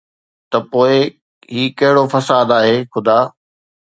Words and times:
ته 0.49 0.57
پوءِ 0.71 0.93
هي 1.53 1.63
ڪهڙو 1.79 2.03
فساد 2.13 2.47
آهي 2.59 2.75
خدا؟ 2.93 3.19